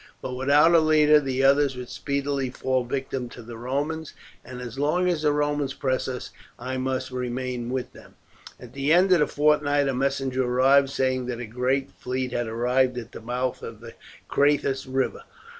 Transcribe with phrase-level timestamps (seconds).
[0.19, 4.79] But without a leader the others would speedily fall victims to the Romans, and as
[4.79, 8.15] long as the Romans press us, I must remain with them."
[8.59, 12.47] At the end of the fortnight a messenger arrived saying that a great fleet had
[12.47, 13.93] arrived at the mouth of the
[14.27, 15.21] Crathis River.